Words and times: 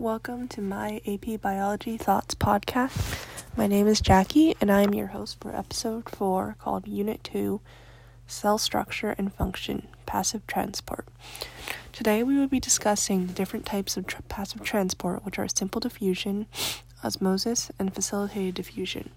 Welcome 0.00 0.46
to 0.50 0.60
my 0.60 1.00
AP 1.08 1.40
Biology 1.40 1.96
Thoughts 1.96 2.36
podcast. 2.36 3.18
My 3.56 3.66
name 3.66 3.88
is 3.88 4.00
Jackie, 4.00 4.54
and 4.60 4.70
I 4.70 4.82
am 4.82 4.94
your 4.94 5.08
host 5.08 5.38
for 5.40 5.52
episode 5.52 6.08
4 6.08 6.54
called 6.60 6.86
Unit 6.86 7.24
2 7.24 7.60
Cell 8.28 8.58
Structure 8.58 9.16
and 9.18 9.34
Function 9.34 9.88
Passive 10.06 10.46
Transport. 10.46 11.08
Today 11.92 12.22
we 12.22 12.38
will 12.38 12.46
be 12.46 12.60
discussing 12.60 13.26
the 13.26 13.32
different 13.32 13.66
types 13.66 13.96
of 13.96 14.06
passive 14.28 14.62
transport, 14.62 15.24
which 15.24 15.36
are 15.36 15.48
simple 15.48 15.80
diffusion, 15.80 16.46
osmosis, 17.02 17.72
and 17.76 17.92
facilitated 17.92 18.54
diffusion. 18.54 19.10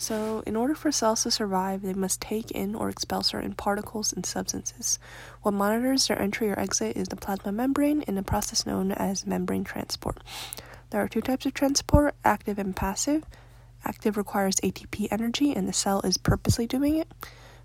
So, 0.00 0.42
in 0.46 0.56
order 0.56 0.74
for 0.74 0.90
cells 0.90 1.24
to 1.24 1.30
survive, 1.30 1.82
they 1.82 1.92
must 1.92 2.22
take 2.22 2.50
in 2.52 2.74
or 2.74 2.88
expel 2.88 3.22
certain 3.22 3.52
particles 3.52 4.14
and 4.14 4.24
substances. 4.24 4.98
What 5.42 5.52
monitors 5.52 6.08
their 6.08 6.18
entry 6.18 6.50
or 6.50 6.58
exit 6.58 6.96
is 6.96 7.08
the 7.08 7.16
plasma 7.16 7.52
membrane 7.52 8.00
in 8.02 8.16
a 8.16 8.22
process 8.22 8.64
known 8.64 8.92
as 8.92 9.26
membrane 9.26 9.62
transport. 9.62 10.24
There 10.88 11.02
are 11.02 11.08
two 11.08 11.20
types 11.20 11.44
of 11.44 11.52
transport 11.52 12.14
active 12.24 12.58
and 12.58 12.74
passive. 12.74 13.24
Active 13.84 14.16
requires 14.16 14.56
ATP 14.64 15.08
energy, 15.10 15.52
and 15.52 15.68
the 15.68 15.74
cell 15.74 16.00
is 16.00 16.16
purposely 16.16 16.66
doing 16.66 16.96
it. 16.96 17.08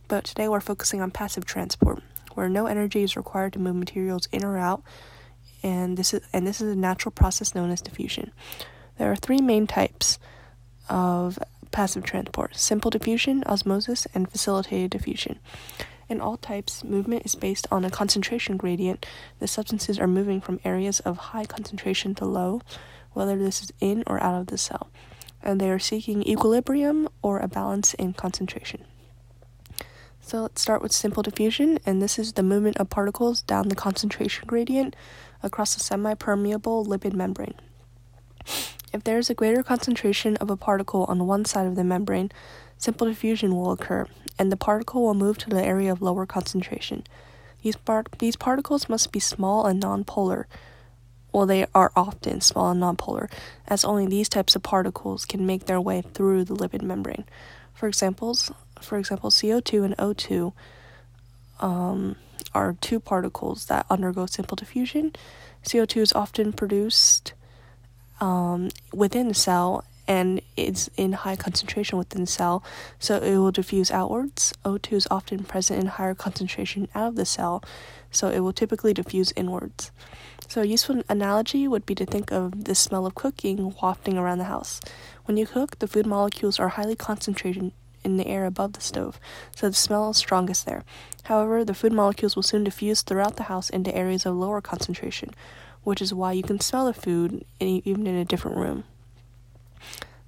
But 0.09 0.25
today 0.25 0.49
we're 0.49 0.59
focusing 0.59 0.99
on 0.99 1.11
passive 1.11 1.45
transport, 1.45 2.03
where 2.33 2.49
no 2.49 2.65
energy 2.65 3.01
is 3.01 3.15
required 3.15 3.53
to 3.53 3.59
move 3.59 3.77
materials 3.77 4.27
in 4.33 4.43
or 4.43 4.57
out, 4.57 4.83
and 5.63 5.95
this 5.95 6.13
is 6.13 6.21
and 6.33 6.45
this 6.45 6.59
is 6.59 6.73
a 6.73 6.77
natural 6.77 7.13
process 7.13 7.55
known 7.55 7.71
as 7.71 7.79
diffusion. 7.79 8.33
There 8.97 9.09
are 9.09 9.15
three 9.15 9.39
main 9.39 9.67
types 9.67 10.19
of 10.89 11.39
passive 11.75 12.05
transport 12.05 12.55
simple 12.55 12.89
diffusion, 12.89 13.43
osmosis, 13.45 14.07
and 14.13 14.31
facilitated 14.31 14.89
diffusion. 14.89 15.39
In 16.07 16.21
all 16.21 16.37
types, 16.37 16.85
movement 16.85 17.25
is 17.25 17.35
based 17.35 17.67
on 17.69 17.83
a 17.83 17.91
concentration 17.91 18.55
gradient. 18.55 19.05
The 19.39 19.47
substances 19.47 19.99
are 19.99 20.07
moving 20.07 20.39
from 20.39 20.61
areas 20.63 21.01
of 21.01 21.17
high 21.17 21.43
concentration 21.43 22.15
to 22.15 22.25
low, 22.25 22.61
whether 23.11 23.37
this 23.37 23.61
is 23.61 23.73
in 23.81 24.05
or 24.07 24.23
out 24.23 24.39
of 24.39 24.47
the 24.47 24.57
cell, 24.57 24.89
and 25.43 25.59
they 25.59 25.69
are 25.69 25.77
seeking 25.77 26.23
equilibrium 26.25 27.09
or 27.21 27.39
a 27.39 27.49
balance 27.49 27.93
in 27.95 28.13
concentration. 28.13 28.85
So 30.21 30.43
let's 30.43 30.61
start 30.61 30.81
with 30.81 30.93
simple 30.93 31.23
diffusion, 31.23 31.79
and 31.85 32.01
this 32.01 32.17
is 32.17 32.33
the 32.33 32.43
movement 32.43 32.77
of 32.77 32.89
particles 32.89 33.41
down 33.41 33.67
the 33.67 33.75
concentration 33.75 34.47
gradient 34.47 34.95
across 35.43 35.75
a 35.75 35.81
semi 35.81 36.13
permeable 36.13 36.85
lipid 36.85 37.13
membrane. 37.13 37.55
If 38.95 39.03
there 39.03 39.17
is 39.17 39.29
a 39.29 39.33
greater 39.33 39.61
concentration 39.61 40.37
of 40.37 40.49
a 40.49 40.55
particle 40.55 41.03
on 41.09 41.27
one 41.27 41.43
side 41.43 41.67
of 41.67 41.75
the 41.75 41.83
membrane, 41.83 42.31
simple 42.77 43.05
diffusion 43.07 43.53
will 43.53 43.73
occur, 43.73 44.07
and 44.39 44.49
the 44.49 44.55
particle 44.55 45.03
will 45.03 45.13
move 45.13 45.37
to 45.39 45.49
the 45.49 45.61
area 45.61 45.91
of 45.91 46.01
lower 46.01 46.25
concentration. 46.25 47.03
These, 47.61 47.75
par- 47.75 48.05
these 48.19 48.37
particles 48.37 48.87
must 48.87 49.11
be 49.11 49.19
small 49.19 49.65
and 49.65 49.83
nonpolar. 49.83 50.45
Well, 51.33 51.45
they 51.45 51.65
are 51.75 51.91
often 51.93 52.39
small 52.39 52.71
and 52.71 52.81
nonpolar, 52.81 53.29
as 53.67 53.83
only 53.83 54.07
these 54.07 54.29
types 54.29 54.55
of 54.55 54.63
particles 54.63 55.25
can 55.25 55.45
make 55.45 55.65
their 55.65 55.81
way 55.81 56.01
through 56.01 56.45
the 56.45 56.55
lipid 56.55 56.81
membrane. 56.81 57.25
For 57.73 57.89
examples, 57.89 58.49
for 58.79 58.97
example, 58.97 59.29
CO2 59.29 59.83
and 59.83 59.97
O2 59.97 60.53
um, 61.59 62.15
are 62.53 62.77
two 62.79 63.01
particles 63.01 63.65
that 63.65 63.87
undergo 63.89 64.25
simple 64.25 64.55
diffusion. 64.55 65.11
CO2 65.65 65.97
is 65.97 66.13
often 66.13 66.53
produced 66.53 67.33
um, 68.19 68.69
within 68.93 69.27
the 69.27 69.33
cell 69.33 69.83
and 70.07 70.41
it's 70.55 70.89
in 70.97 71.13
high 71.13 71.35
concentration 71.35 71.97
within 71.97 72.21
the 72.21 72.27
cell, 72.27 72.63
so 72.99 73.17
it 73.17 73.37
will 73.37 73.51
diffuse 73.51 73.91
outwards. 73.91 74.53
O2 74.63 74.93
is 74.93 75.07
often 75.09 75.43
present 75.43 75.81
in 75.81 75.87
higher 75.87 76.13
concentration 76.13 76.87
out 76.93 77.09
of 77.09 77.15
the 77.15 77.25
cell, 77.25 77.63
so 78.11 78.29
it 78.29 78.39
will 78.39 78.53
typically 78.53 78.93
diffuse 78.93 79.33
inwards. 79.35 79.91
So, 80.47 80.61
a 80.61 80.65
useful 80.65 81.01
analogy 81.09 81.67
would 81.67 81.85
be 81.85 81.95
to 81.95 82.05
think 82.05 82.31
of 82.31 82.65
the 82.65 82.75
smell 82.75 83.07
of 83.07 83.15
cooking 83.15 83.73
wafting 83.81 84.17
around 84.17 84.37
the 84.37 84.43
house. 84.45 84.79
When 85.25 85.37
you 85.37 85.47
cook, 85.47 85.79
the 85.79 85.87
food 85.87 86.05
molecules 86.05 86.59
are 86.59 86.69
highly 86.69 86.95
concentrated 86.95 87.71
in 88.03 88.17
the 88.17 88.27
air 88.27 88.45
above 88.45 88.73
the 88.73 88.81
stove, 88.81 89.19
so 89.55 89.67
the 89.67 89.75
smell 89.75 90.11
is 90.11 90.17
strongest 90.17 90.67
there. 90.67 90.83
However, 91.23 91.65
the 91.65 91.73
food 91.73 91.91
molecules 91.91 92.35
will 92.35 92.43
soon 92.43 92.63
diffuse 92.63 93.01
throughout 93.01 93.37
the 93.37 93.43
house 93.43 93.71
into 93.71 93.95
areas 93.95 94.27
of 94.27 94.35
lower 94.35 94.61
concentration, 94.61 95.31
which 95.85 96.01
is 96.01 96.13
why 96.13 96.33
you 96.33 96.43
can 96.43 96.59
smell 96.59 96.85
the 96.85 96.93
food 96.93 97.45
in, 97.61 97.81
even 97.85 98.05
in 98.05 98.15
a 98.15 98.25
different 98.25 98.57
room. 98.57 98.83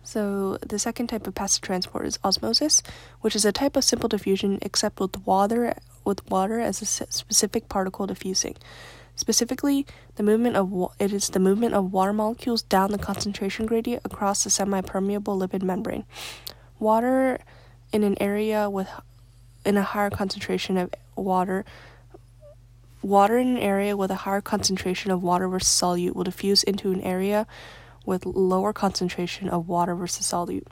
So, 0.04 0.58
the 0.66 0.80
second 0.80 1.08
type 1.08 1.28
of 1.28 1.36
passive 1.36 1.62
transport 1.62 2.06
is 2.06 2.18
osmosis, 2.24 2.82
which 3.20 3.36
is 3.36 3.44
a 3.44 3.52
type 3.52 3.76
of 3.76 3.84
simple 3.84 4.08
diffusion 4.08 4.60
except 4.62 5.02
with 5.02 5.28
water 5.28 5.76
with 6.06 6.26
water 6.30 6.62
as 6.62 6.82
a 6.82 6.86
specific 6.86 7.68
particle 7.68 8.08
diffusing. 8.08 8.56
Specifically, 9.18 9.86
the 10.16 10.24
movement 10.24 10.56
of 10.56 10.72
wa- 10.72 10.94
it 11.00 11.12
is 11.12 11.28
the 11.28 11.40
movement 11.40 11.74
of 11.74 11.92
water 11.92 12.14
molecules 12.14 12.62
down 12.62 12.92
the 12.92 12.98
concentration 12.98 13.66
gradient 13.66 14.04
across 14.06 14.46
the 14.46 14.50
semi-permeable 14.50 15.38
lipid 15.38 15.64
membrane. 15.64 16.06
Water 16.80 17.40
in 17.92 18.04
an 18.04 18.16
area 18.22 18.70
with 18.70 18.88
in 19.66 19.76
a 19.76 19.82
higher 19.84 20.10
concentration 20.10 20.78
of 20.78 20.94
water 21.18 21.66
Water 23.02 23.38
in 23.38 23.48
an 23.48 23.58
area 23.58 23.96
with 23.96 24.10
a 24.10 24.16
higher 24.16 24.42
concentration 24.42 25.12
of 25.12 25.22
water 25.22 25.48
versus 25.48 25.70
solute 25.70 26.16
will 26.16 26.24
diffuse 26.24 26.64
into 26.64 26.92
an 26.92 27.02
area 27.02 27.46
with 28.06 28.26
lower 28.26 28.74
concentration 28.74 29.50
of 29.50 29.68
water 29.68 29.94
versus 29.94 30.26
solute. 30.26 30.66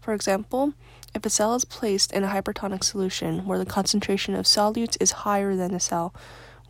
For 0.00 0.14
example, 0.14 0.74
if 1.14 1.26
a 1.26 1.30
cell 1.30 1.54
is 1.54 1.64
placed 1.64 2.12
in 2.12 2.22
a 2.22 2.28
hypertonic 2.28 2.84
solution 2.84 3.46
where 3.46 3.58
the 3.58 3.66
concentration 3.66 4.34
of 4.34 4.46
solutes 4.46 4.96
is 5.00 5.10
higher 5.10 5.56
than 5.56 5.72
the 5.72 5.80
cell, 5.80 6.14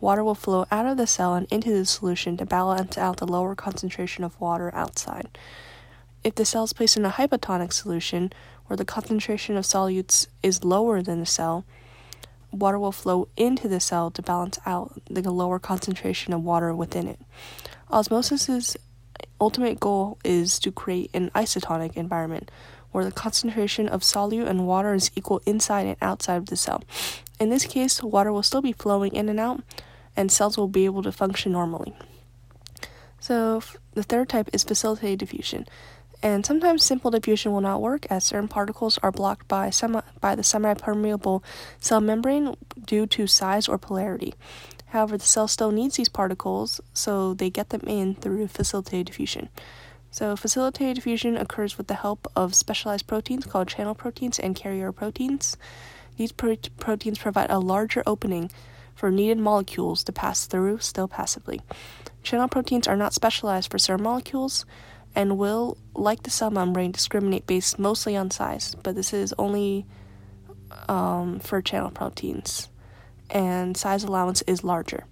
water 0.01 0.23
will 0.23 0.35
flow 0.35 0.65
out 0.71 0.85
of 0.85 0.97
the 0.97 1.07
cell 1.07 1.35
and 1.35 1.47
into 1.51 1.71
the 1.71 1.85
solution 1.85 2.35
to 2.37 2.45
balance 2.45 2.97
out 2.97 3.17
the 3.17 3.27
lower 3.27 3.53
concentration 3.55 4.23
of 4.23 4.39
water 4.41 4.73
outside. 4.73 5.37
If 6.23 6.35
the 6.35 6.45
cell 6.45 6.63
is 6.63 6.73
placed 6.73 6.97
in 6.97 7.05
a 7.05 7.11
hypotonic 7.11 7.71
solution 7.71 8.33
where 8.67 8.77
the 8.77 8.85
concentration 8.85 9.57
of 9.57 9.65
solutes 9.65 10.27
is 10.41 10.63
lower 10.63 11.01
than 11.01 11.19
the 11.19 11.25
cell, 11.25 11.65
water 12.53 12.79
will 12.79 12.91
flow 12.91 13.27
into 13.35 13.67
the 13.67 13.79
cell 13.79 14.11
to 14.11 14.21
balance 14.21 14.59
out 14.65 15.01
the 15.09 15.31
lower 15.31 15.59
concentration 15.59 16.33
of 16.33 16.43
water 16.43 16.73
within 16.73 17.07
it. 17.07 17.19
Osmosis's 17.91 18.77
ultimate 19.41 19.79
goal 19.79 20.17
is 20.23 20.59
to 20.59 20.71
create 20.71 21.09
an 21.13 21.29
isotonic 21.31 21.97
environment 21.97 22.49
where 22.91 23.03
the 23.03 23.11
concentration 23.11 23.89
of 23.89 24.01
solute 24.01 24.47
and 24.47 24.67
water 24.67 24.93
is 24.93 25.11
equal 25.15 25.41
inside 25.45 25.87
and 25.87 25.97
outside 26.01 26.35
of 26.35 26.45
the 26.45 26.55
cell. 26.55 26.83
In 27.39 27.49
this 27.49 27.65
case, 27.65 28.01
water 28.03 28.31
will 28.31 28.43
still 28.43 28.61
be 28.61 28.71
flowing 28.71 29.13
in 29.15 29.29
and 29.29 29.39
out, 29.39 29.63
and 30.15 30.31
cells 30.31 30.57
will 30.57 30.67
be 30.67 30.85
able 30.85 31.01
to 31.03 31.11
function 31.11 31.51
normally. 31.51 31.95
So, 33.19 33.63
the 33.93 34.03
third 34.03 34.29
type 34.29 34.49
is 34.53 34.63
facilitated 34.63 35.19
diffusion 35.19 35.65
and 36.23 36.45
sometimes 36.45 36.83
simple 36.83 37.11
diffusion 37.11 37.51
will 37.51 37.61
not 37.61 37.81
work 37.81 38.07
as 38.09 38.23
certain 38.23 38.47
particles 38.47 38.97
are 39.03 39.11
blocked 39.11 39.47
by, 39.49 39.69
semi- 39.69 40.01
by 40.21 40.35
the 40.35 40.43
semi-permeable 40.43 41.43
cell 41.79 41.99
membrane 41.99 42.55
due 42.85 43.05
to 43.07 43.27
size 43.27 43.67
or 43.67 43.77
polarity. 43.77 44.33
However, 44.87 45.17
the 45.17 45.25
cell 45.25 45.49
still 45.49 45.71
needs 45.71 45.97
these 45.97 46.09
particles, 46.09 46.79
so 46.93 47.33
they 47.33 47.49
get 47.49 47.69
them 47.69 47.81
in 47.85 48.15
through 48.15 48.47
facilitated 48.47 49.07
diffusion. 49.07 49.49
So, 50.11 50.35
facilitated 50.35 50.95
diffusion 50.95 51.35
occurs 51.35 51.77
with 51.77 51.87
the 51.87 51.95
help 51.95 52.31
of 52.35 52.55
specialized 52.55 53.07
proteins 53.07 53.45
called 53.45 53.67
channel 53.67 53.95
proteins 53.95 54.39
and 54.39 54.55
carrier 54.55 54.91
proteins. 54.91 55.57
These 56.17 56.31
pro- 56.31 56.55
proteins 56.79 57.17
provide 57.17 57.49
a 57.49 57.59
larger 57.59 58.03
opening 58.05 58.51
for 58.95 59.11
needed 59.11 59.39
molecules 59.39 60.03
to 60.03 60.11
pass 60.13 60.45
through 60.45 60.77
still 60.79 61.07
passively. 61.07 61.61
Channel 62.21 62.47
proteins 62.47 62.87
are 62.87 62.95
not 62.95 63.13
specialized 63.13 63.71
for 63.71 63.79
certain 63.79 64.03
molecules, 64.03 64.65
and 65.15 65.37
will, 65.37 65.77
like 65.95 66.23
the 66.23 66.29
cell 66.29 66.49
membrane, 66.49 66.91
discriminate 66.91 67.45
based 67.45 67.77
mostly 67.77 68.15
on 68.15 68.31
size, 68.31 68.75
but 68.83 68.95
this 68.95 69.13
is 69.13 69.33
only 69.37 69.85
um, 70.87 71.39
for 71.39 71.61
channel 71.61 71.91
proteins, 71.91 72.69
and 73.29 73.77
size 73.77 74.03
allowance 74.03 74.41
is 74.43 74.63
larger. 74.63 75.05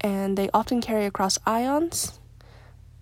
And 0.00 0.36
they 0.36 0.50
often 0.52 0.80
carry 0.80 1.06
across 1.06 1.38
ions. 1.46 2.18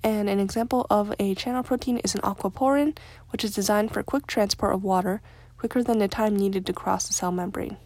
And 0.03 0.29
an 0.29 0.39
example 0.39 0.87
of 0.91 1.15
a 1.19 1.35
channel 1.35 1.63
protein 1.63 1.97
is 1.99 2.15
an 2.15 2.21
aquaporin, 2.21 2.97
which 3.31 3.43
is 3.43 3.55
designed 3.55 3.93
for 3.93 4.03
quick 4.03 4.27
transport 4.27 4.75
of 4.75 4.85
water, 4.85 5.23
quicker 5.57 5.83
than 5.83 5.99
the 5.99 6.09
time 6.09 6.37
needed 6.37 6.67
to 6.67 6.75
cross 6.75 7.09
the 7.09 7.15
cell 7.15 7.33
membrane. 7.33 7.79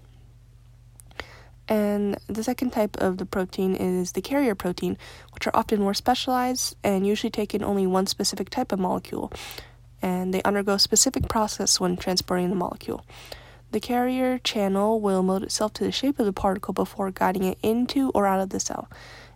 And 1.68 2.18
the 2.26 2.42
second 2.42 2.70
type 2.70 2.96
of 2.96 3.18
the 3.18 3.26
protein 3.26 3.74
is 3.74 4.12
the 4.12 4.22
carrier 4.22 4.54
protein, 4.54 4.96
which 5.32 5.46
are 5.46 5.54
often 5.54 5.80
more 5.80 5.94
specialized 5.94 6.76
and 6.82 7.06
usually 7.06 7.30
take 7.30 7.54
in 7.54 7.62
only 7.62 7.86
one 7.86 8.06
specific 8.06 8.48
type 8.48 8.72
of 8.72 8.78
molecule, 8.78 9.30
and 10.00 10.32
they 10.32 10.42
undergo 10.44 10.74
a 10.74 10.78
specific 10.78 11.28
process 11.28 11.78
when 11.78 11.96
transporting 11.96 12.48
the 12.48 12.56
molecule. 12.56 13.04
The 13.70 13.80
carrier 13.80 14.38
channel 14.38 14.98
will 14.98 15.22
mold 15.22 15.42
itself 15.42 15.74
to 15.74 15.84
the 15.84 15.92
shape 15.92 16.18
of 16.18 16.24
the 16.24 16.32
particle 16.32 16.72
before 16.72 17.10
guiding 17.10 17.44
it 17.44 17.58
into 17.62 18.10
or 18.14 18.26
out 18.26 18.40
of 18.40 18.48
the 18.48 18.60
cell. 18.60 18.88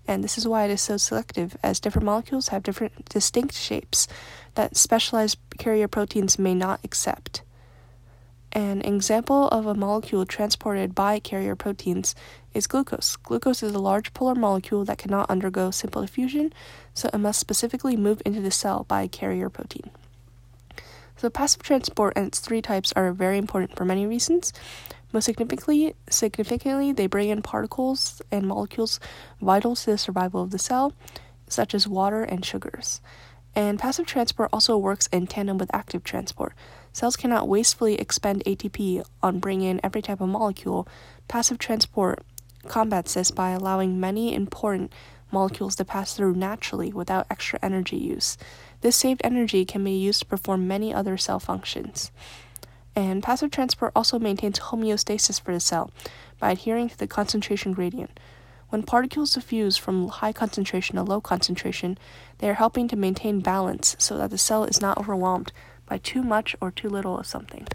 And 0.08 0.24
this 0.24 0.38
is 0.38 0.48
why 0.48 0.64
it 0.64 0.70
is 0.70 0.80
so 0.80 0.96
selective, 0.96 1.54
as 1.62 1.80
different 1.80 2.06
molecules 2.06 2.48
have 2.48 2.62
different 2.62 3.10
distinct 3.10 3.54
shapes 3.54 4.08
that 4.54 4.76
specialized 4.76 5.38
carrier 5.58 5.86
proteins 5.86 6.38
may 6.38 6.54
not 6.54 6.80
accept. 6.82 7.42
An 8.54 8.82
example 8.82 9.48
of 9.48 9.64
a 9.64 9.74
molecule 9.74 10.26
transported 10.26 10.94
by 10.94 11.18
carrier 11.18 11.56
proteins 11.56 12.14
is 12.52 12.66
glucose. 12.66 13.16
Glucose 13.16 13.62
is 13.62 13.72
a 13.72 13.78
large 13.78 14.12
polar 14.12 14.34
molecule 14.34 14.84
that 14.84 14.98
cannot 14.98 15.30
undergo 15.30 15.70
simple 15.70 16.02
diffusion, 16.02 16.52
so 16.92 17.08
it 17.14 17.18
must 17.18 17.40
specifically 17.40 17.96
move 17.96 18.20
into 18.26 18.42
the 18.42 18.50
cell 18.50 18.84
by 18.86 19.02
a 19.02 19.08
carrier 19.08 19.48
protein. 19.48 19.90
So, 21.16 21.30
passive 21.30 21.62
transport 21.62 22.12
and 22.14 22.26
its 22.26 22.40
three 22.40 22.60
types 22.60 22.92
are 22.92 23.12
very 23.12 23.38
important 23.38 23.74
for 23.74 23.86
many 23.86 24.06
reasons. 24.06 24.52
Most 25.12 25.24
significantly, 25.24 25.94
significantly, 26.10 26.92
they 26.92 27.06
bring 27.06 27.30
in 27.30 27.40
particles 27.40 28.20
and 28.30 28.46
molecules 28.46 29.00
vital 29.40 29.76
to 29.76 29.92
the 29.92 29.98
survival 29.98 30.42
of 30.42 30.50
the 30.50 30.58
cell, 30.58 30.92
such 31.48 31.74
as 31.74 31.88
water 31.88 32.22
and 32.22 32.44
sugars. 32.44 33.00
And 33.54 33.78
passive 33.78 34.06
transport 34.06 34.48
also 34.52 34.76
works 34.78 35.08
in 35.08 35.26
tandem 35.26 35.58
with 35.58 35.74
active 35.74 36.04
transport. 36.04 36.54
Cells 36.92 37.16
cannot 37.16 37.48
wastefully 37.48 37.94
expend 37.96 38.44
ATP 38.44 39.04
on 39.22 39.40
bringing 39.40 39.68
in 39.68 39.80
every 39.82 40.02
type 40.02 40.20
of 40.20 40.28
molecule. 40.28 40.88
Passive 41.28 41.58
transport 41.58 42.24
combats 42.68 43.14
this 43.14 43.30
by 43.30 43.50
allowing 43.50 44.00
many 44.00 44.34
important 44.34 44.92
molecules 45.30 45.76
to 45.76 45.84
pass 45.84 46.14
through 46.14 46.34
naturally 46.34 46.92
without 46.92 47.26
extra 47.30 47.58
energy 47.62 47.96
use. 47.96 48.36
This 48.82 48.96
saved 48.96 49.22
energy 49.24 49.64
can 49.64 49.82
be 49.82 49.92
used 49.92 50.20
to 50.20 50.26
perform 50.26 50.68
many 50.68 50.92
other 50.92 51.16
cell 51.16 51.40
functions. 51.40 52.10
And 52.94 53.22
passive 53.22 53.50
transport 53.50 53.92
also 53.96 54.18
maintains 54.18 54.58
homeostasis 54.58 55.40
for 55.40 55.54
the 55.54 55.60
cell 55.60 55.90
by 56.38 56.50
adhering 56.50 56.90
to 56.90 56.98
the 56.98 57.06
concentration 57.06 57.72
gradient. 57.72 58.20
When 58.72 58.82
particles 58.84 59.34
diffuse 59.34 59.76
from 59.76 60.08
high 60.08 60.32
concentration 60.32 60.96
to 60.96 61.02
low 61.02 61.20
concentration, 61.20 61.98
they 62.38 62.48
are 62.48 62.54
helping 62.54 62.88
to 62.88 62.96
maintain 62.96 63.40
balance 63.40 63.96
so 63.98 64.16
that 64.16 64.30
the 64.30 64.38
cell 64.38 64.64
is 64.64 64.80
not 64.80 64.96
overwhelmed 64.96 65.52
by 65.84 65.98
too 65.98 66.22
much 66.22 66.56
or 66.58 66.70
too 66.70 66.88
little 66.88 67.18
of 67.18 67.26
something. 67.26 67.68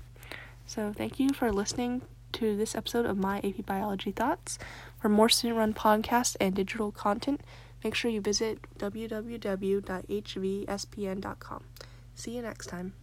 So, 0.65 0.91
thank 0.97 1.19
you 1.19 1.33
for 1.33 1.51
listening 1.51 2.01
to 2.31 2.57
this 2.57 2.73
episode 2.73 3.05
of 3.05 3.15
My 3.15 3.37
AP 3.43 3.63
Biology 3.63 4.11
Thoughts. 4.11 4.57
For 4.99 5.07
more 5.07 5.29
student 5.29 5.59
run 5.59 5.75
podcasts 5.75 6.35
and 6.41 6.55
digital 6.55 6.91
content, 6.91 7.41
make 7.83 7.93
sure 7.93 8.09
you 8.09 8.19
visit 8.19 8.57
www.hvspn.com. 8.79 9.73
See 12.15 12.35
you 12.35 12.41
next 12.41 12.65
time. 12.65 12.93